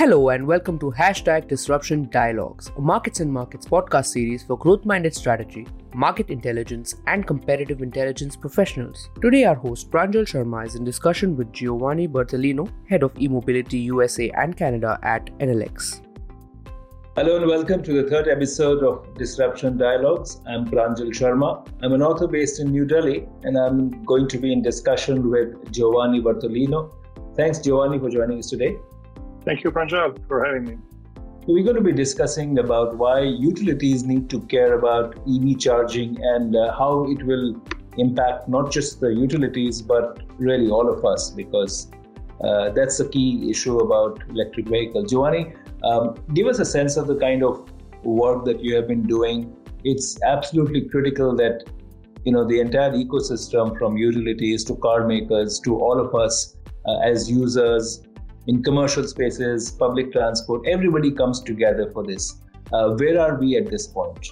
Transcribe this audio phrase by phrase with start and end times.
[0.00, 4.86] Hello and welcome to Hashtag Disruption Dialogues, a markets and markets podcast series for growth
[4.86, 9.10] minded strategy, market intelligence, and competitive intelligence professionals.
[9.20, 13.76] Today, our host Pranjal Sharma is in discussion with Giovanni Bertolino, head of e mobility
[13.80, 16.00] USA and Canada at Enel X.
[17.14, 20.40] Hello and welcome to the third episode of Disruption Dialogues.
[20.46, 21.68] I'm Pranjal Sharma.
[21.82, 25.70] I'm an author based in New Delhi and I'm going to be in discussion with
[25.70, 26.90] Giovanni Bertolino.
[27.36, 28.78] Thanks, Giovanni, for joining us today.
[29.50, 30.78] Thank you, Pranjal, for having me.
[31.48, 36.54] We're going to be discussing about why utilities need to care about EV charging and
[36.54, 37.60] uh, how it will
[37.98, 41.90] impact not just the utilities but really all of us because
[42.44, 45.10] uh, that's the key issue about electric vehicles.
[45.10, 47.68] Giovanni, um, give us a sense of the kind of
[48.04, 49.52] work that you have been doing.
[49.82, 51.64] It's absolutely critical that
[52.24, 56.98] you know the entire ecosystem from utilities to car makers to all of us uh,
[56.98, 58.06] as users
[58.46, 62.40] in commercial spaces, public transport, everybody comes together for this.
[62.72, 64.30] Uh, where are we at this point?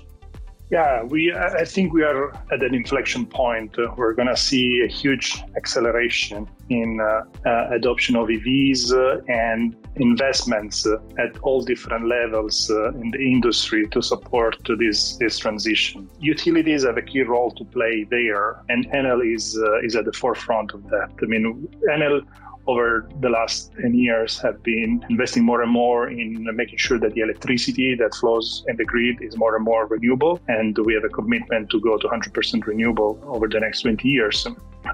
[0.70, 1.32] Yeah, we.
[1.34, 3.74] I think we are at an inflection point.
[3.96, 9.74] We're going to see a huge acceleration in uh, uh, adoption of EVs uh, and
[9.96, 16.06] investments uh, at all different levels uh, in the industry to support this this transition.
[16.20, 20.12] Utilities have a key role to play there, and Enel is uh, is at the
[20.12, 21.08] forefront of that.
[21.22, 22.20] I mean, Enel
[22.68, 27.14] over the last 10 years have been investing more and more in making sure that
[27.14, 30.38] the electricity that flows in the grid is more and more renewable.
[30.48, 34.46] And we have a commitment to go to 100% renewable over the next 20 years.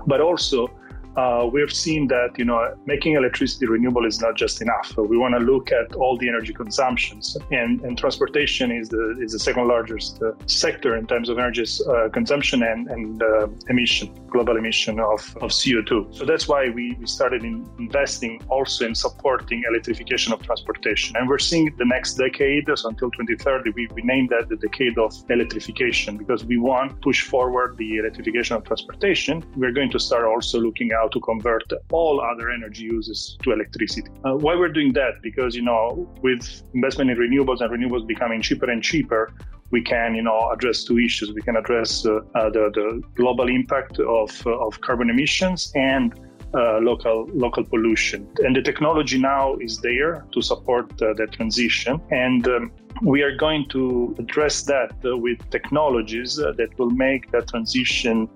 [0.06, 0.70] But also,
[1.16, 4.92] uh, we've seen that you know making electricity renewable is not just enough.
[4.96, 9.32] We want to look at all the energy consumptions, and, and transportation is the is
[9.32, 14.12] the second largest uh, sector in terms of energy uh, consumption and and uh, emission,
[14.28, 16.14] global emission of, of CO2.
[16.14, 21.28] So that's why we, we started in investing also in supporting electrification of transportation, and
[21.28, 25.14] we're seeing the next decade, so until 2030, we, we named that the decade of
[25.30, 29.44] electrification because we want to push forward the electrification of transportation.
[29.56, 33.52] We're going to start also looking at how to convert all other energy uses to
[33.52, 34.10] electricity.
[34.24, 35.14] Uh, why we're doing that?
[35.22, 39.32] Because, you know, with investment in renewables and renewables becoming cheaper and cheaper,
[39.70, 41.32] we can, you know, address two issues.
[41.32, 46.14] We can address uh, uh, the, the global impact of, uh, of carbon emissions and
[46.54, 48.28] uh, local local pollution.
[48.44, 52.00] And the technology now is there to support uh, the transition.
[52.10, 52.72] And um,
[53.02, 58.28] we are going to address that uh, with technologies that will make that transition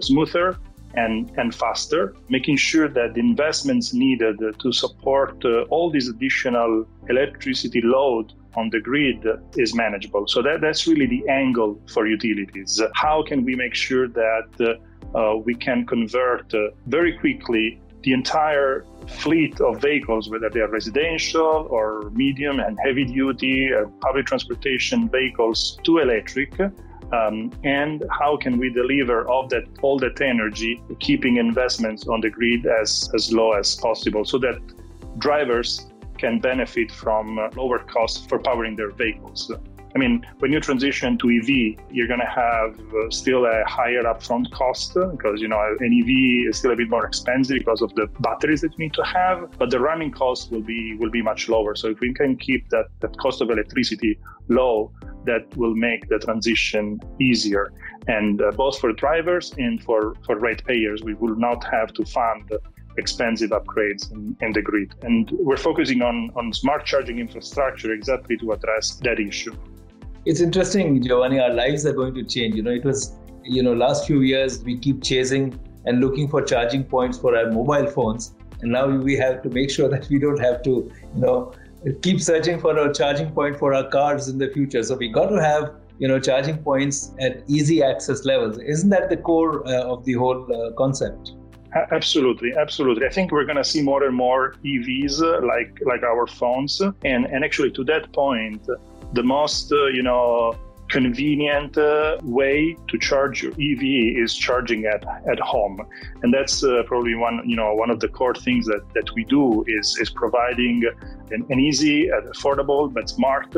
[0.00, 0.56] smoother
[0.96, 6.86] and, and faster, making sure that the investments needed to support uh, all this additional
[7.08, 9.24] electricity load on the grid
[9.56, 10.26] is manageable.
[10.26, 12.80] So that, that's really the angle for utilities.
[12.94, 14.78] How can we make sure that
[15.14, 20.68] uh, we can convert uh, very quickly the entire fleet of vehicles, whether they are
[20.68, 26.52] residential or medium and heavy duty uh, public transportation vehicles, to electric
[27.12, 32.30] um, and how can we deliver all that all that energy, keeping investments on the
[32.30, 34.58] grid as as low as possible, so that
[35.18, 35.86] drivers
[36.18, 39.52] can benefit from uh, lower costs for powering their vehicles.
[39.96, 44.02] I mean, when you transition to EV, you're going to have uh, still a higher
[44.02, 47.94] upfront cost because, you know, an EV is still a bit more expensive because of
[47.94, 51.22] the batteries that you need to have, but the running cost will be will be
[51.22, 51.74] much lower.
[51.74, 54.18] So if we can keep that, that cost of electricity
[54.48, 54.92] low,
[55.26, 57.72] that will make the transition easier.
[58.08, 62.50] And uh, both for drivers and for, for ratepayers, we will not have to fund
[62.98, 64.94] expensive upgrades in, in, the grid.
[65.02, 69.54] And we're focusing on, on smart charging infrastructure exactly to address that issue.
[70.24, 71.38] It's interesting, Giovanni.
[71.40, 72.54] Our lives are going to change.
[72.54, 73.12] You know, it was,
[73.44, 77.50] you know, last few years we keep chasing and looking for charging points for our
[77.52, 81.20] mobile phones, and now we have to make sure that we don't have to, you
[81.20, 81.52] know,
[82.02, 84.82] keep searching for a charging point for our cars in the future.
[84.82, 88.58] So we got to have you know charging points at easy access levels.
[88.58, 91.32] Isn't that the core uh, of the whole uh, concept?
[91.92, 93.06] Absolutely, absolutely.
[93.06, 96.80] I think we're going to see more and more EVs uh, like like our phones,
[96.80, 98.66] and and actually to that point,
[99.12, 100.56] the most uh, you know
[101.00, 103.82] convenient uh, way to charge your EV
[104.24, 105.02] is charging at,
[105.32, 105.76] at home,
[106.22, 109.22] and that's uh, probably one you know one of the core things that, that we
[109.36, 109.44] do
[109.76, 110.76] is is providing
[111.34, 111.96] an, an easy,
[112.32, 113.54] affordable but smart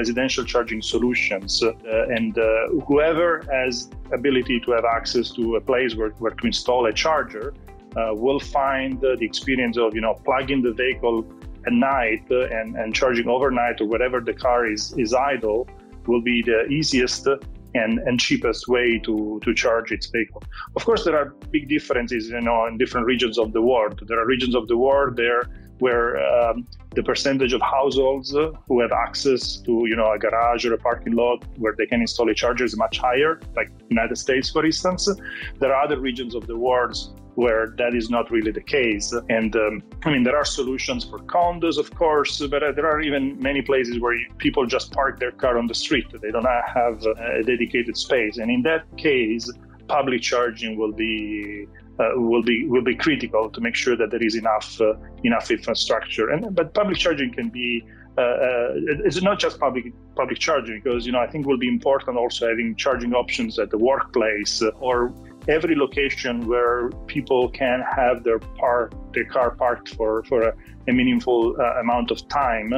[0.00, 1.50] residential charging solutions.
[1.62, 2.44] Uh, and uh,
[2.86, 7.46] whoever has ability to have access to a place where, where to install a charger
[7.96, 11.18] uh, will find the experience of you know plugging the vehicle
[11.66, 15.66] at night and, and charging overnight or whatever the car is, is idle
[16.08, 17.26] will be the easiest
[17.74, 20.42] and, and cheapest way to, to charge its vehicle.
[20.76, 24.02] Of course, there are big differences, you know, in different regions of the world.
[24.06, 25.42] There are regions of the world there
[25.78, 30.72] where um, the percentage of households who have access to you know a garage or
[30.72, 34.50] a parking lot where they can install a charger is much higher like united states
[34.50, 35.06] for instance
[35.58, 36.96] there are other regions of the world
[37.36, 39.14] where that is not really the case.
[39.28, 43.00] And um, i mean there are solutions for condos of course but uh, there are
[43.00, 46.06] even many places where people just park their car on the street.
[46.22, 46.50] They don't
[46.80, 48.38] have a dedicated space.
[48.38, 49.44] And in that case
[49.88, 51.66] public charging will be
[51.98, 54.94] uh, will be will be critical to make sure that there is enough uh,
[55.24, 56.30] enough infrastructure.
[56.30, 57.86] And but public charging can be
[58.18, 59.84] uh, uh it's not just public
[60.14, 63.70] public charging because you know I think will be important also having charging options at
[63.70, 65.12] the workplace or
[65.48, 68.40] every location where people can have their
[69.12, 70.52] their car parked for for a,
[70.88, 72.72] a meaningful uh, amount of time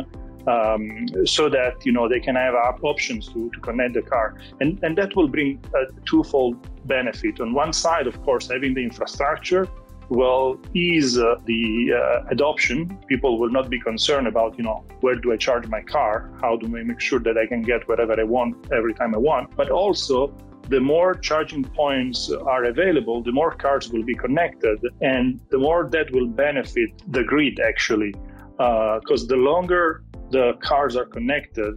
[0.47, 4.35] um, so that you know they can have options to, to connect the car.
[4.61, 6.55] And and that will bring a twofold
[6.87, 7.41] benefit.
[7.41, 9.67] On one side of course having the infrastructure
[10.09, 12.99] will ease uh, the uh, adoption.
[13.09, 16.31] People will not be concerned about you know where do i charge my car?
[16.41, 19.19] How do i make sure that i can get whatever i want every time i
[19.19, 19.55] want?
[19.57, 20.35] But also
[20.69, 25.89] the more charging points are available, the more cars will be connected, and the more
[25.91, 28.13] that will benefit the grid actually.
[28.57, 31.75] Because uh, the longer the cars are connected,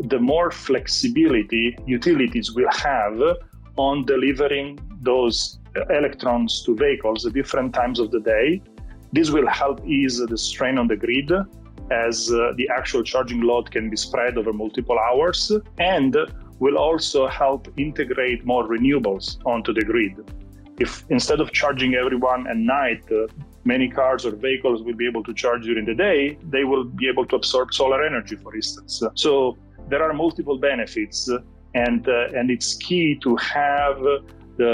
[0.00, 3.20] the more flexibility utilities will have
[3.76, 5.58] on delivering those
[5.90, 8.62] electrons to vehicles at different times of the day.
[9.12, 11.30] This will help ease the strain on the grid
[11.90, 16.16] as uh, the actual charging load can be spread over multiple hours and
[16.64, 20.14] will also help integrate more renewables onto the grid.
[20.84, 23.26] If instead of charging everyone at night, uh,
[23.64, 26.20] many cars or vehicles will be able to charge during the day,
[26.54, 29.02] they will be able to absorb solar energy, for instance.
[29.24, 29.32] So
[29.90, 31.18] there are multiple benefits,
[31.86, 33.96] and uh, and it's key to have
[34.60, 34.72] the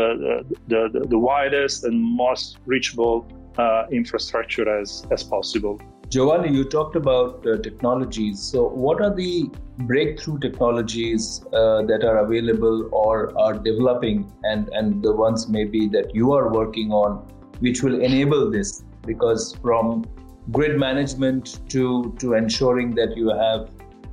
[0.72, 1.96] the, the, the widest and
[2.26, 3.18] most reachable
[3.56, 5.76] uh, infrastructure as as possible.
[6.08, 8.40] Giovanni, you talked about uh, technologies.
[8.40, 9.50] So, what are the
[9.80, 16.14] breakthrough technologies uh, that are available or are developing, and, and the ones maybe that
[16.14, 17.28] you are working on
[17.60, 20.04] which will enable this because from
[20.50, 23.70] grid management to to ensuring that you have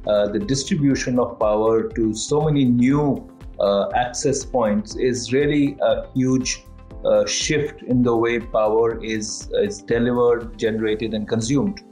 [0.08, 3.28] uh, the distribution of power to so many new
[3.60, 6.66] uh, access points is really a huge
[7.06, 11.84] uh, shift in the way power is is delivered, generated, and consumed.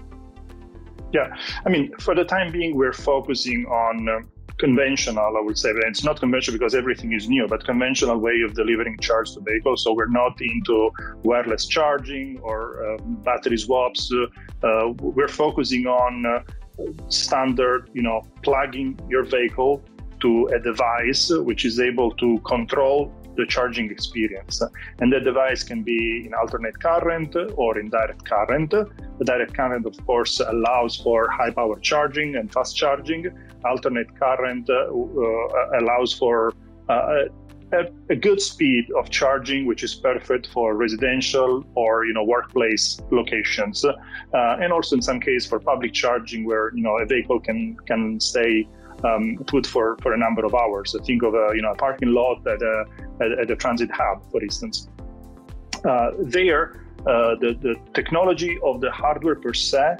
[1.13, 4.19] Yeah, I mean, for the time being, we're focusing on uh,
[4.57, 5.69] conventional, I would say.
[5.91, 9.83] It's not conventional because everything is new, but conventional way of delivering charge to vehicles.
[9.83, 10.91] So we're not into
[11.23, 14.11] wireless charging or uh, battery swaps.
[14.11, 16.39] Uh, we're focusing on uh,
[17.09, 19.83] standard, you know, plugging your vehicle
[20.21, 24.61] to a device which is able to control the charging experience.
[24.99, 28.71] And the device can be in alternate current or in direct current.
[28.71, 33.31] The direct current, of course, allows for high power charging and fast charging.
[33.65, 36.53] Alternate current uh, uh, allows for
[36.89, 37.25] uh,
[37.73, 43.01] a, a, good speed of charging, which is perfect for residential or you know workplace
[43.11, 43.93] locations, uh,
[44.33, 48.19] and also in some case for public charging, where you know a vehicle can can
[48.19, 48.67] stay
[49.03, 50.95] um, put for, for a number of hours.
[50.99, 52.85] I think of a you know a parking lot at a,
[53.21, 54.89] at, at a transit hub, for instance.
[55.85, 59.97] Uh, there, uh, the, the technology of the hardware per se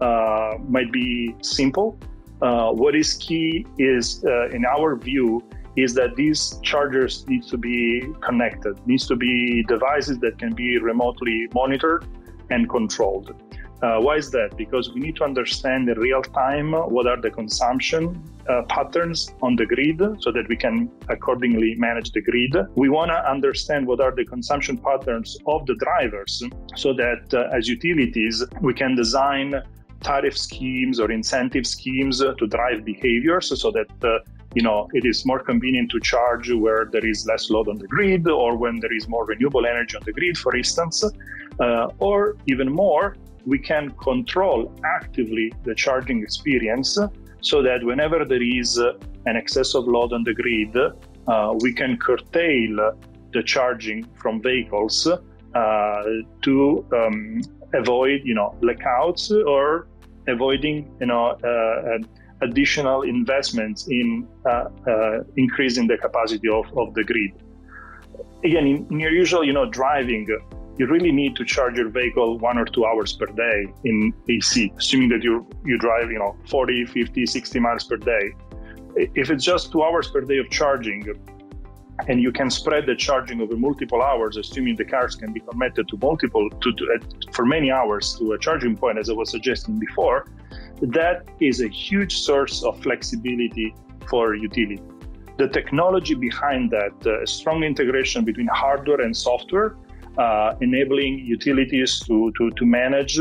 [0.00, 1.98] uh, might be simple.
[2.40, 5.42] Uh, what is key is, uh, in our view,
[5.76, 10.78] is that these chargers need to be connected, needs to be devices that can be
[10.78, 12.06] remotely monitored
[12.50, 13.34] and controlled.
[13.82, 14.56] Uh, why is that?
[14.56, 19.54] Because we need to understand in real time what are the consumption uh, patterns on
[19.56, 22.56] the grid so that we can accordingly manage the grid.
[22.74, 26.42] We want to understand what are the consumption patterns of the drivers
[26.74, 29.54] so that uh, as utilities, we can design
[30.02, 34.18] tariff schemes or incentive schemes to drive behaviors so that uh,
[34.54, 37.86] you know it is more convenient to charge where there is less load on the
[37.86, 41.02] grid or when there is more renewable energy on the grid for instance
[41.60, 43.16] uh, or even more
[43.46, 46.98] we can control actively the charging experience
[47.40, 51.96] so that whenever there is an excess of load on the grid, uh, we can
[51.96, 52.92] curtail
[53.32, 56.02] the charging from vehicles uh,
[56.42, 57.40] to um,
[57.74, 59.86] avoid, you know, blackouts or
[60.28, 61.98] avoiding, you know, uh,
[62.42, 67.32] additional investments in uh, uh, increasing the capacity of, of the grid.
[68.44, 70.26] Again, in, in your usual, you know, driving,
[70.78, 74.72] you really need to charge your vehicle one or two hours per day in AC,
[74.76, 78.32] assuming that you you drive, you know, 40, 50, 60 miles per day.
[78.94, 81.04] If it's just two hours per day of charging,
[82.08, 85.88] and you can spread the charging over multiple hours, assuming the cars can be connected
[85.88, 89.30] to multiple to, to uh, for many hours to a charging point, as I was
[89.30, 90.26] suggesting before.
[90.82, 93.74] That is a huge source of flexibility
[94.08, 94.82] for utility.
[95.38, 99.76] The technology behind that, uh, strong integration between hardware and software,
[100.18, 103.20] uh, enabling utilities to, to, to manage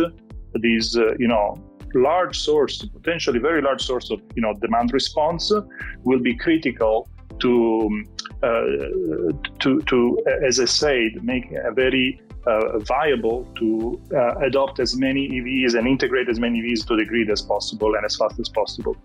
[0.55, 1.55] these, uh, you know,
[1.93, 5.51] large source, potentially very large source of, you know, demand response
[6.03, 7.09] will be critical
[7.39, 8.03] to
[8.43, 8.61] uh,
[9.59, 15.27] to, to, as I said, make a very uh, viable to uh, adopt as many
[15.29, 18.49] EVs and integrate as many EVs to the grid as possible and as fast as
[18.49, 18.95] possible.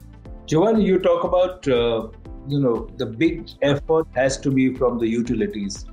[0.47, 2.09] Giovanni, you talk about uh,
[2.49, 5.87] you know the big effort has to be from the utilities.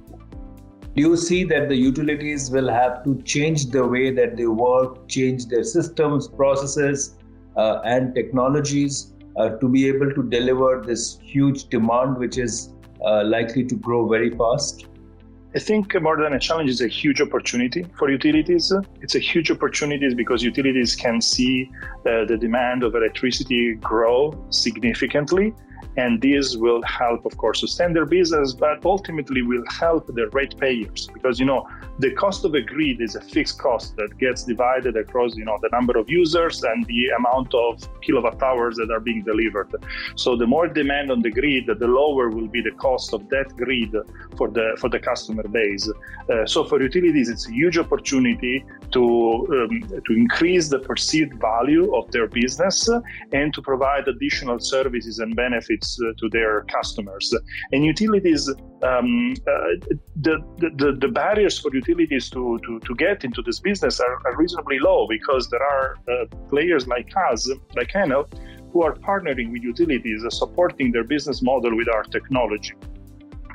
[0.98, 5.08] Do you see that the utilities will have to change the way that they work,
[5.08, 7.18] change their systems, processes,
[7.56, 12.74] uh, and technologies uh, to be able to deliver this huge demand, which is
[13.06, 14.88] uh, likely to grow very fast?
[15.54, 18.74] I think more than a challenge is a huge opportunity for utilities.
[19.00, 21.70] It's a huge opportunity because utilities can see
[22.08, 25.54] uh, the demand of electricity grow significantly
[25.98, 31.10] and this will help, of course, sustain their business, but ultimately will help the ratepayers
[31.12, 31.68] because, you know,
[32.00, 35.58] the cost of a grid is a fixed cost that gets divided across, you know,
[35.64, 39.74] the number of users and the amount of kilowatt hours that are being delivered.
[40.16, 43.56] So the more demand on the grid, the lower will be the cost of that
[43.58, 43.96] grid
[44.38, 45.90] for the for the customer base.
[46.30, 49.04] Uh, so for utilities, it's a huge opportunity to
[49.56, 52.88] um, to increase the perceived value of their business
[53.32, 57.34] and to provide additional services and benefits uh, to their customers.
[57.72, 58.50] And utilities,
[58.90, 59.74] um, uh,
[60.26, 64.36] the, the, the barriers for utilities to, to, to get into this business are, are
[64.38, 68.24] reasonably low because there are uh, players like us, like Enel,
[68.72, 72.74] who are partnering with utilities, supporting their business model with our technology.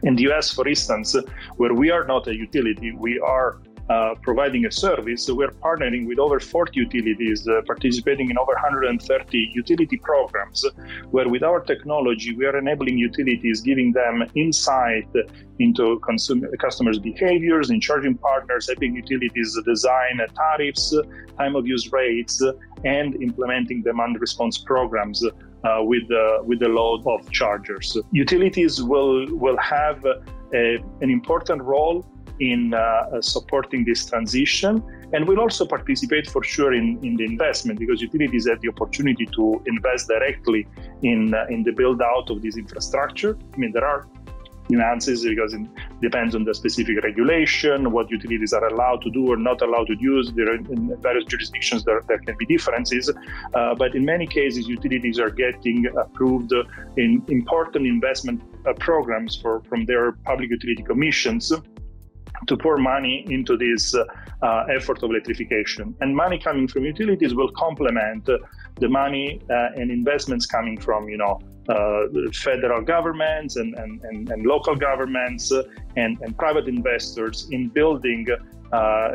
[0.03, 1.15] In the US, for instance,
[1.57, 3.61] where we are not a utility, we are
[3.93, 5.29] uh, providing a service.
[5.29, 10.65] We're partnering with over 40 utilities, uh, participating in over 130 utility programs,
[11.11, 15.09] where with our technology, we are enabling utilities, giving them insight
[15.59, 20.95] into consumer, customers' behaviors in charging partners, helping utilities design tariffs,
[21.37, 22.43] time of use rates,
[22.85, 25.23] and implementing demand response programs.
[25.65, 30.65] Uh, with the with the load of chargers, utilities will will have a,
[31.01, 32.05] an important role
[32.43, 34.83] in uh, uh, supporting this transition.
[35.13, 39.27] And we'll also participate for sure in, in the investment because utilities have the opportunity
[39.27, 40.67] to invest directly
[41.03, 43.39] in, uh, in the build out of this infrastructure.
[43.55, 44.09] I mean, there are
[44.71, 45.61] nuances because it
[46.01, 49.97] depends on the specific regulation, what utilities are allowed to do or not allowed to
[50.01, 50.33] use.
[50.33, 53.09] There are in various jurisdictions there, there can be differences,
[53.55, 56.53] uh, but in many cases, utilities are getting approved
[56.97, 61.53] in important investment uh, programs for, from their public utility commissions
[62.47, 65.95] to pour money into this uh, effort of electrification.
[66.01, 68.29] And money coming from utilities will complement
[68.81, 74.31] the money uh, and investments coming from, you know, uh, federal governments and, and, and,
[74.31, 75.53] and local governments
[75.97, 78.27] and, and private investors in building
[78.73, 79.11] uh,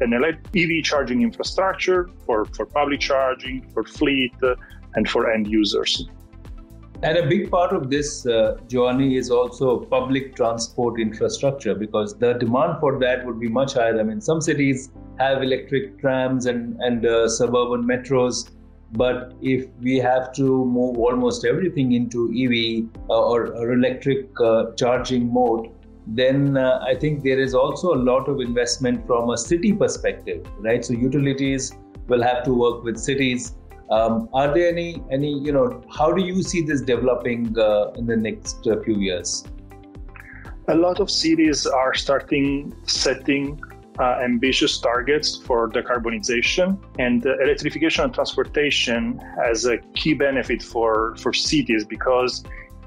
[0.00, 0.12] an
[0.54, 4.54] EV charging infrastructure for, for public charging, for fleet, uh,
[4.94, 6.08] and for end users.
[7.02, 12.34] And a big part of this, uh, Giovanni, is also public transport infrastructure because the
[12.34, 13.98] demand for that would be much higher.
[13.98, 18.50] I mean, some cities have electric trams and, and uh, suburban metros,
[18.92, 24.72] but if we have to move almost everything into EV uh, or, or, electric uh,
[24.72, 25.70] charging mode,
[26.06, 30.46] then uh, I think there is also a lot of investment from a city perspective,
[30.58, 30.84] right?
[30.84, 31.72] So utilities
[32.08, 33.54] will have to work with cities
[33.90, 38.06] um, are there any any you know how do you see this developing uh, in
[38.06, 39.44] the next uh, few years?
[40.68, 43.60] A lot of cities are starting setting
[43.98, 51.16] uh, ambitious targets for decarbonization and uh, electrification and transportation has a key benefit for
[51.16, 52.44] for cities because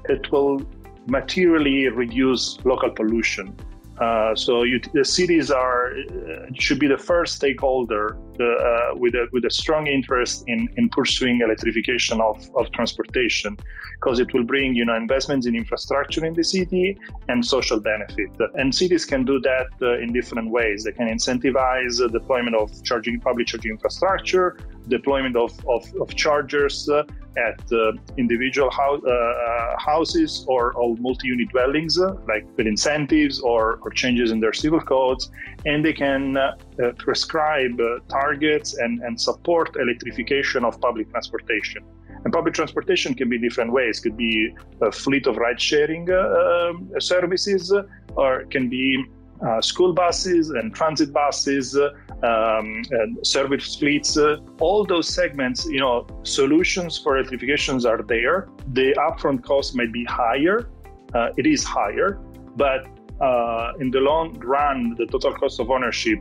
[0.08, 0.62] it will
[1.06, 3.54] materially reduce local pollution
[4.00, 9.28] uh, so you, the cities are uh, should be the first stakeholder uh, with a
[9.32, 13.56] with a strong interest in, in pursuing electrification of, of transportation
[13.94, 16.98] because it will bring you know investments in infrastructure in the city
[17.28, 18.30] and social benefit.
[18.54, 20.82] And cities can do that uh, in different ways.
[20.82, 24.56] They can incentivize deployment of charging public charging infrastructure
[24.88, 27.04] deployment of, of, of chargers uh,
[27.36, 33.78] at uh, individual uh, uh, houses or, or multi-unit dwellings, uh, like with incentives or,
[33.82, 35.30] or changes in their civil codes,
[35.64, 36.52] and they can uh,
[36.98, 41.82] prescribe targets and, and support electrification of public transportation.
[42.24, 44.00] And public transportation can be different ways.
[44.00, 47.72] Could be a fleet of ride sharing uh, um, services,
[48.16, 49.04] or can be
[49.46, 51.76] uh, school buses and transit buses,
[52.22, 54.16] um, and service fleets.
[54.16, 58.48] Uh, all those segments, you know, solutions for electrifications are there.
[58.72, 60.70] The upfront cost might be higher.
[61.14, 62.18] Uh, it is higher,
[62.56, 62.86] but
[63.20, 66.20] uh, in the long run, the total cost of ownership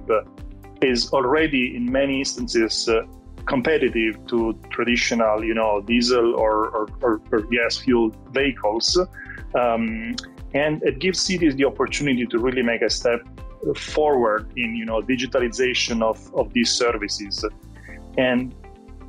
[0.82, 2.88] is already in many instances
[3.46, 8.98] competitive to traditional, you know, diesel or, or, or, or gas fueled vehicles.
[9.56, 10.16] Um,
[10.54, 13.22] and it gives cities the opportunity to really make a step
[13.76, 17.46] forward in, you know, digitalization of, of these services.
[18.18, 18.54] And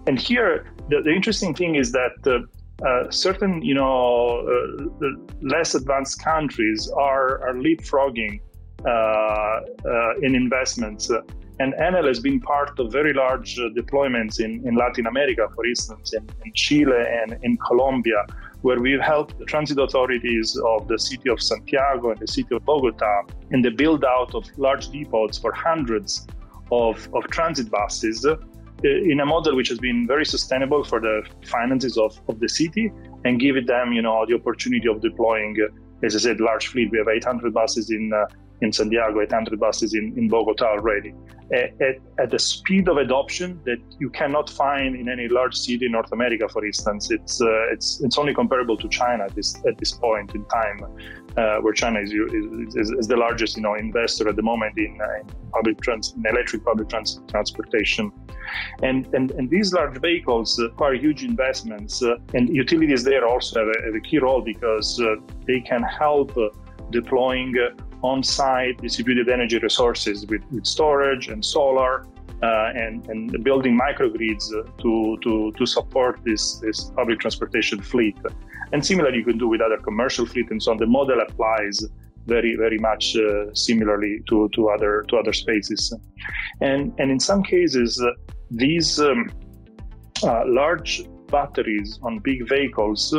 [0.06, 5.06] and here, the, the interesting thing is that uh, uh, certain, you know, uh,
[5.40, 8.40] less advanced countries are, are leapfrogging
[8.84, 9.60] uh, uh,
[10.20, 11.10] in investments
[11.60, 15.64] and Enel has been part of very large uh, deployments in, in Latin America, for
[15.64, 18.26] instance, in, in Chile and in Colombia,
[18.62, 22.64] where we've helped the transit authorities of the city of Santiago and the city of
[22.64, 26.26] Bogota in the build out of large depots for hundreds
[26.72, 28.36] of, of transit buses uh,
[28.82, 32.90] in a model which has been very sustainable for the finances of, of the city
[33.24, 36.90] and give them, you know, the opportunity of deploying, uh, as I said, large fleet.
[36.90, 38.26] We have 800 buses in uh,
[38.60, 41.14] in Santiago, 800 buses in, in Bogota already,
[41.52, 45.92] at, at, the speed of adoption that you cannot find in any large city in
[45.92, 47.10] North America, for instance.
[47.10, 50.80] It's, uh, it's, it's only comparable to China at this, at this point in time,
[51.36, 54.98] uh, where China is, is, is, the largest you know, investor at the moment in,
[55.00, 58.10] uh, in public trans- in electric public trans- transportation.
[58.82, 63.68] And, and, and these large vehicles require huge investments, uh, and utilities there also have
[63.68, 66.48] a, have a key role because uh, they can help uh,
[66.90, 67.54] deploying
[68.10, 71.92] on-site distributed energy resources with, with storage and solar
[72.42, 78.16] uh, and, and building microgrids uh, to, to, to support this, this public transportation fleet.
[78.72, 80.76] And similarly, you can do with other commercial fleet and so on.
[80.76, 81.76] The model applies
[82.26, 85.94] very, very much uh, similarly to, to, other, to other spaces.
[86.60, 88.10] And, and in some cases, uh,
[88.50, 89.30] these um,
[90.22, 93.14] uh, large batteries on big vehicles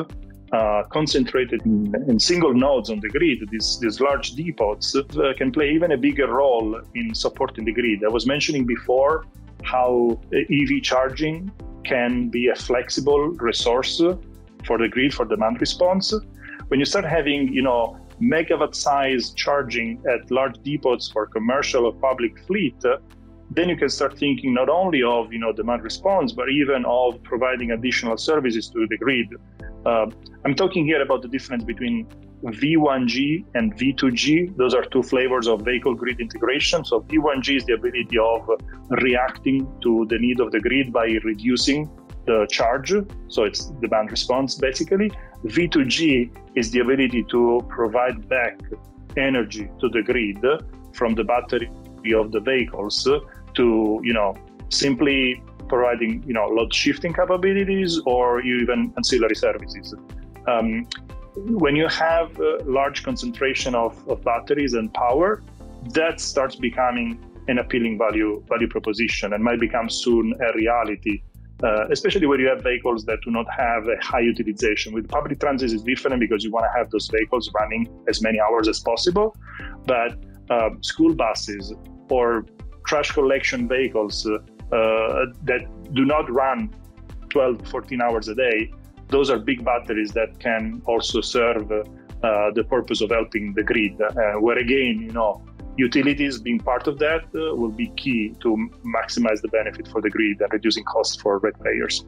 [0.55, 5.51] uh, concentrated in, in, single nodes on the grid, these, these large depots, uh, can
[5.51, 7.99] play even a bigger role in supporting the grid.
[8.03, 9.25] I was mentioning before
[9.63, 11.51] how EV charging
[11.83, 14.01] can be a flexible resource
[14.67, 16.13] for the grid for demand response.
[16.69, 21.93] When you start having, you know, megawatt size charging at large depots for commercial or
[21.93, 22.81] public fleet,
[23.51, 27.21] then you can start thinking not only of you know demand response, but even of
[27.23, 29.27] providing additional services to the grid.
[29.85, 30.07] Uh,
[30.43, 32.07] I'm talking here about the difference between
[32.43, 34.57] V1G and V2G.
[34.57, 36.83] Those are two flavors of vehicle grid integration.
[36.83, 38.49] So V1G is the ability of
[39.01, 41.89] reacting to the need of the grid by reducing
[42.25, 42.93] the charge.
[43.27, 45.11] So it's demand response basically.
[45.45, 48.59] V2G is the ability to provide back
[49.17, 50.43] energy to the grid
[50.93, 51.69] from the battery
[52.13, 53.07] of the vehicles
[53.53, 54.35] to, you know,
[54.69, 59.93] simply providing, you know, load shifting capabilities or even ancillary services.
[60.47, 60.87] Um,
[61.35, 65.43] when you have a large concentration of, of batteries and power,
[65.93, 71.21] that starts becoming an appealing value value proposition and might become soon a reality.
[71.63, 74.93] Uh, especially where you have vehicles that do not have a high utilization.
[74.93, 78.41] With public transit, is different because you want to have those vehicles running as many
[78.41, 79.37] hours as possible.
[79.85, 80.17] But
[80.49, 81.73] uh, school buses
[82.09, 82.45] or
[82.85, 84.37] trash collection vehicles uh,
[85.43, 86.73] that do not run
[87.29, 88.71] 12, 14 hours a day,
[89.09, 93.99] those are big batteries that can also serve uh, the purpose of helping the grid.
[94.01, 95.43] Uh, where again, you know,
[95.77, 100.09] utilities being part of that uh, will be key to maximize the benefit for the
[100.09, 102.05] grid and reducing costs for ratepayers.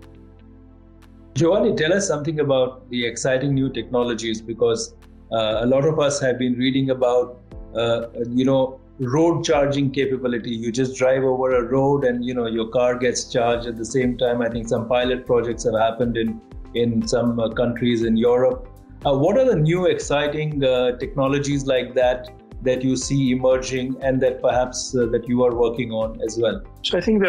[1.35, 4.95] Giovanni, tell us something about the exciting new technologies because
[5.31, 7.41] uh, a lot of us have been reading about,
[7.75, 10.51] uh, you know, road charging capability.
[10.51, 13.85] You just drive over a road and you know your car gets charged at the
[13.85, 14.41] same time.
[14.41, 16.41] I think some pilot projects have happened in
[16.73, 18.67] in some uh, countries in europe.
[19.05, 22.29] Uh, what are the new exciting uh, technologies like that
[22.67, 26.61] that you see emerging and that perhaps uh, that you are working on as well?
[26.83, 27.23] So i think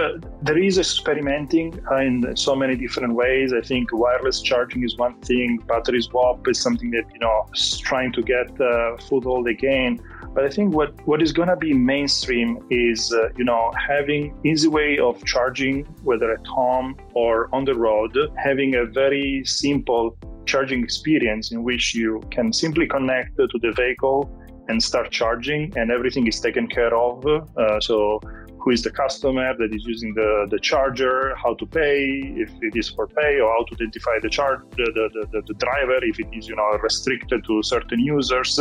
[0.48, 1.66] there is experimenting
[2.07, 3.53] in so many different ways.
[3.53, 7.79] I think wireless charging is one thing battery swap is something that you know is
[7.90, 10.01] trying to get uh, foothold again.
[10.35, 14.38] But I think what, what is going to be mainstream is, uh, you know, having
[14.44, 20.16] easy way of charging, whether at home or on the road, having a very simple
[20.44, 24.31] charging experience in which you can simply connect to the vehicle
[24.68, 27.26] and start charging and everything is taken care of.
[27.26, 28.20] Uh, so
[28.61, 32.02] who is the customer that is using the, the charger, how to pay,
[32.37, 35.54] if it is for pay, or how to identify the charge the, the, the, the
[35.54, 38.61] driver if it is you know restricted to certain users.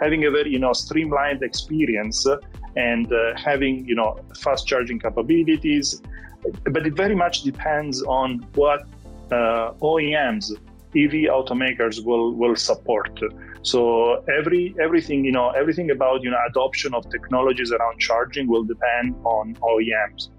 [0.00, 2.26] Having a very you know streamlined experience
[2.76, 6.00] and uh, having you know fast charging capabilities,
[6.64, 8.82] but it very much depends on what
[9.32, 10.52] uh, OEMs,
[10.94, 13.18] EV automakers will will support.
[13.62, 18.64] So every everything you know everything about you know adoption of technologies around charging will
[18.64, 20.30] depend on OEMs.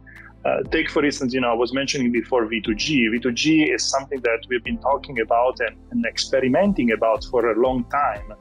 [0.43, 3.11] Uh, take for instance, you know, I was mentioning before V2G.
[3.13, 7.83] V2G is something that we've been talking about and, and experimenting about for a long
[7.91, 8.33] time.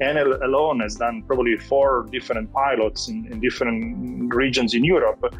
[0.00, 5.34] Enel alone has done probably four different pilots in, in different regions in Europe,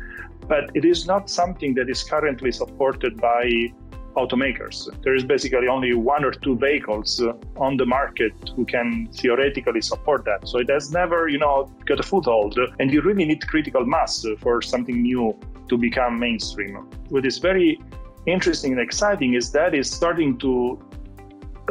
[0.48, 3.72] but it is not something that is currently supported by
[4.16, 4.88] automakers.
[5.02, 9.80] There is basically only one or two vehicles uh, on the market who can theoretically
[9.80, 10.48] support that.
[10.48, 12.58] So it has never, you know, got a foothold.
[12.78, 16.88] And you really need critical mass for something new to become mainstream.
[17.10, 17.80] What is very
[18.26, 20.78] interesting and exciting is that is starting to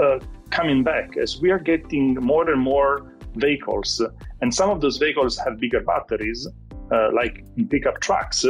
[0.02, 0.20] uh,
[0.50, 4.02] coming back as we are getting more and more vehicles,
[4.42, 6.48] and some of those vehicles have bigger batteries,
[6.92, 8.46] uh, like pickup trucks.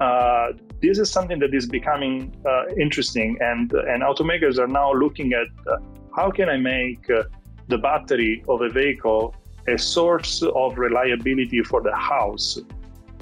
[0.00, 5.32] Uh, this is something that is becoming uh, interesting, and and automakers are now looking
[5.32, 5.78] at uh,
[6.14, 7.24] how can I make uh,
[7.68, 9.34] the battery of a vehicle
[9.68, 12.58] a source of reliability for the house,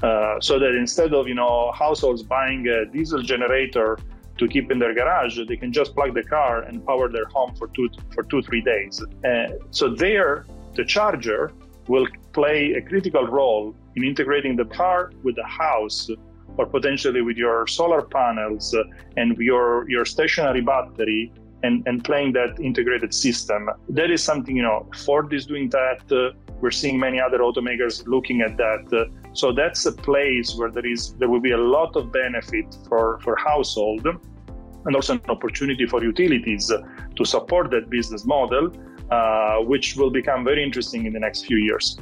[0.03, 3.97] uh, so that instead of you know households buying a diesel generator
[4.37, 7.55] to keep in their garage, they can just plug the car and power their home
[7.55, 9.01] for two for two three days.
[9.25, 11.53] Uh, so there, the charger
[11.87, 16.11] will play a critical role in integrating the car with the house
[16.57, 18.83] or potentially with your solar panels uh,
[19.17, 21.33] and your your stationary battery
[21.65, 23.71] and, and playing that integrated system.
[23.89, 26.01] That is something, you know, Ford is doing that.
[26.13, 28.85] Uh, we're seeing many other automakers looking at that.
[28.93, 32.77] Uh, so that's a place where there is there will be a lot of benefit
[32.89, 34.07] for, for household
[34.87, 36.71] and also an opportunity for utilities
[37.17, 38.71] to support that business model,
[39.11, 41.99] uh, which will become very interesting in the next few years.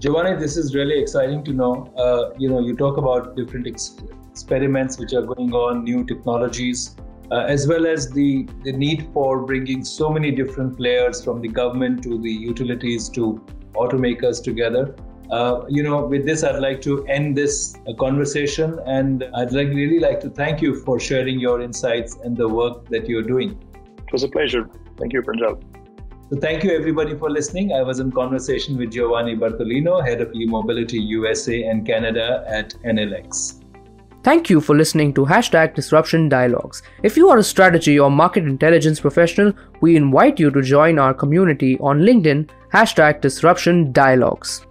[0.00, 1.92] Giovanni, this is really exciting to know.
[1.96, 3.96] Uh, you know, you talk about different ex-
[4.30, 6.96] experiments which are going on, new technologies,
[7.30, 11.48] uh, as well as the, the need for bringing so many different players from the
[11.48, 13.42] government to the utilities to
[13.74, 14.94] automakers together.
[15.30, 19.68] Uh, you know, with this, I'd like to end this uh, conversation, and I'd like
[19.68, 23.58] really like to thank you for sharing your insights and the work that you're doing.
[24.06, 24.68] It was a pleasure.
[24.98, 25.83] Thank you, Pranjal.
[26.30, 27.74] So thank you everybody for listening.
[27.74, 33.12] I was in conversation with Giovanni Bertolino, head of e-mobility USA and Canada at Enel
[33.12, 33.60] X.
[34.22, 36.82] Thank you for listening to Hashtag Disruption Dialogues.
[37.02, 41.12] If you are a strategy or market intelligence professional, we invite you to join our
[41.12, 44.66] community on LinkedIn, Hashtag Disruption Dialogues.